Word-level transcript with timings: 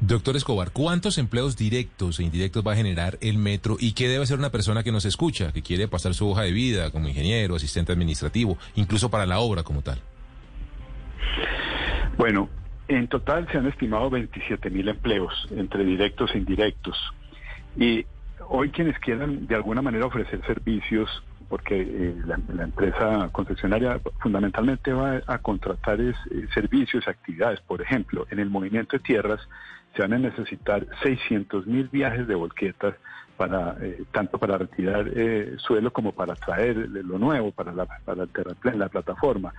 Doctor 0.00 0.34
Escobar, 0.34 0.70
¿cuántos 0.72 1.18
empleos 1.18 1.58
directos 1.58 2.20
e 2.20 2.22
indirectos 2.22 2.66
va 2.66 2.72
a 2.72 2.76
generar 2.76 3.18
el 3.20 3.36
metro 3.36 3.76
y 3.78 3.92
qué 3.92 4.08
debe 4.08 4.22
hacer 4.22 4.38
una 4.38 4.48
persona 4.48 4.82
que 4.82 4.92
nos 4.92 5.04
escucha, 5.04 5.52
que 5.52 5.60
quiere 5.60 5.88
pasar 5.88 6.14
su 6.14 6.26
hoja 6.26 6.40
de 6.42 6.52
vida 6.52 6.90
como 6.90 7.08
ingeniero, 7.08 7.54
asistente 7.54 7.92
administrativo, 7.92 8.56
incluso 8.76 9.10
para 9.10 9.26
la 9.26 9.40
obra 9.40 9.62
como 9.62 9.82
tal? 9.82 9.98
Bueno, 12.16 12.48
en 12.88 13.08
total 13.08 13.46
se 13.52 13.58
han 13.58 13.66
estimado 13.66 14.08
27 14.08 14.70
mil 14.70 14.88
empleos 14.88 15.46
entre 15.50 15.84
directos 15.84 16.30
e 16.34 16.38
indirectos. 16.38 16.96
Y 17.76 18.06
hoy 18.48 18.70
quienes 18.70 18.98
quieran 19.00 19.46
de 19.46 19.54
alguna 19.54 19.82
manera 19.82 20.06
ofrecer 20.06 20.40
servicios, 20.46 21.10
porque 21.50 21.80
eh, 21.80 22.14
la, 22.24 22.38
la, 22.54 22.62
empresa 22.62 23.28
concesionaria 23.32 24.00
fundamentalmente 24.20 24.92
va 24.92 25.20
a 25.26 25.38
contratar 25.38 26.00
es, 26.00 26.16
eh, 26.30 26.46
servicios, 26.54 27.08
actividades. 27.08 27.60
Por 27.60 27.82
ejemplo, 27.82 28.24
en 28.30 28.38
el 28.38 28.48
movimiento 28.48 28.96
de 28.96 29.02
tierras 29.02 29.40
se 29.96 30.02
van 30.02 30.12
a 30.12 30.18
necesitar 30.18 30.86
600 31.02 31.66
mil 31.66 31.88
viajes 31.88 32.28
de 32.28 32.36
volquetas 32.36 32.94
para 33.36 33.76
eh, 33.80 34.04
tanto 34.12 34.38
para 34.38 34.58
retirar 34.58 35.10
eh, 35.12 35.56
suelo 35.58 35.92
como 35.92 36.12
para 36.12 36.36
traer 36.36 36.76
lo 36.76 37.18
nuevo 37.18 37.50
para 37.50 37.72
la, 37.72 37.84
para 38.04 38.22
el 38.22 38.28
terraplén, 38.28 38.78
la 38.78 38.88
plataforma. 38.88 39.52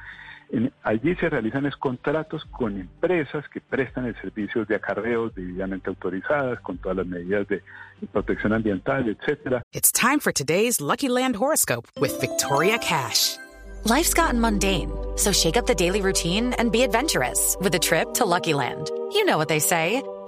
En, 0.52 0.71
allí 0.83 1.16
se 1.16 1.30
realizan 1.30 1.66
es 1.66 1.75
contratos 1.77 2.44
con 2.45 2.77
empresas 2.77 3.47
que 3.49 3.61
prestan 3.61 4.05
el 4.05 4.16
servicio 4.21 4.66
de 4.66 4.75
acarreos 4.75 5.33
debidamente 5.33 5.89
autorizadas, 5.89 6.59
con 6.59 6.77
todas 6.77 6.97
las 6.97 7.07
medidas 7.07 7.47
de 7.47 7.63
protección 8.11 8.53
ambiental, 8.53 9.07
etcétera. 9.07 9.63
It's 9.73 9.91
time 9.91 10.19
for 10.19 10.33
today's 10.33 10.81
Lucky 10.81 11.07
Land 11.07 11.38
horoscope 11.38 11.88
with 11.99 12.19
Victoria 12.19 12.77
Cash. 12.79 13.38
Life's 13.85 14.13
gotten 14.13 14.39
mundane, 14.39 14.91
so 15.16 15.31
shake 15.31 15.57
up 15.57 15.66
the 15.66 15.73
daily 15.73 16.02
routine 16.02 16.53
and 16.59 16.72
be 16.72 16.83
adventurous 16.83 17.57
with 17.61 17.73
a 17.73 17.79
trip 17.79 18.13
to 18.16 18.25
Lucky 18.25 18.53
Land. 18.53 18.91
You 19.13 19.25
know 19.25 19.38
what 19.38 19.47
they 19.47 19.59
say. 19.59 20.03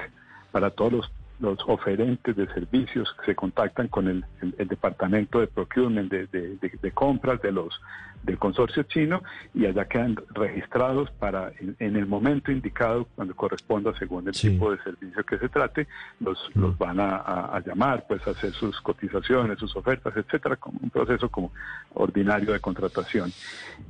para 0.51 0.71
todos 0.71 1.09
los 1.39 1.57
oferentes 1.67 2.35
de 2.35 2.47
servicios 2.47 3.13
que 3.19 3.27
se 3.27 3.35
contactan 3.35 3.87
con 3.87 4.07
el, 4.07 4.25
el, 4.57 4.67
departamento 4.67 5.39
de 5.39 5.47
procurement 5.47 6.09
de, 6.09 6.27
de, 6.27 6.91
compras 6.91 7.41
de 7.41 7.51
los 7.51 7.79
del 8.25 8.37
consorcio 8.37 8.83
chino 8.83 9.21
y 9.53 9.65
allá 9.65 9.85
quedan 9.85 10.17
registrados 10.33 11.11
para 11.11 11.51
en, 11.59 11.75
en 11.79 11.95
el 11.95 12.07
momento 12.07 12.51
indicado 12.51 13.07
cuando 13.15 13.35
corresponda 13.35 13.93
según 13.97 14.27
el 14.27 14.33
sí. 14.33 14.49
tipo 14.49 14.71
de 14.71 14.81
servicio 14.83 15.23
que 15.23 15.37
se 15.37 15.47
trate 15.49 15.87
los, 16.19 16.37
mm. 16.55 16.59
los 16.59 16.77
van 16.77 16.99
a, 16.99 17.17
a, 17.17 17.55
a, 17.55 17.59
llamar 17.63 18.05
pues 18.07 18.25
a 18.27 18.31
hacer 18.31 18.51
sus 18.53 18.81
cotizaciones 18.81 19.59
sus 19.59 19.75
ofertas 19.75 20.15
etcétera 20.17 20.55
como 20.55 20.79
un 20.81 20.89
proceso 20.89 21.29
como 21.29 21.51
ordinario 21.93 22.51
de 22.51 22.59
contratación 22.59 23.31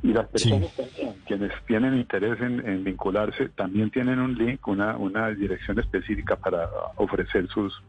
y 0.04 0.12
las 0.12 0.28
personas 0.28 0.70
sí. 0.70 0.84
también, 0.84 1.16
quienes 1.26 1.52
tienen 1.66 1.98
interés 1.98 2.40
en, 2.42 2.68
en, 2.68 2.84
vincularse 2.84 3.50
también 3.50 3.90
tienen 3.90 4.20
un 4.20 4.36
link 4.36 4.68
una 4.68 4.98
una 4.98 5.30
dirección 5.30 5.80
específica 5.80 6.36
para 6.36 6.70
ofrecer 6.98 7.48
sus 7.48 7.82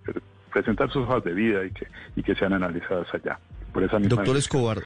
presentar 0.52 0.90
sus 0.90 1.02
hojas 1.02 1.24
de 1.24 1.34
vida 1.34 1.64
y 1.64 1.70
que 1.72 1.88
y 2.14 2.22
que 2.22 2.34
sean 2.36 2.52
analizadas 2.52 3.12
allá 3.12 3.38
por 3.72 3.82
esa 3.82 3.98
misma 3.98 4.16
Doctor 4.16 4.36
Escobar 4.36 4.85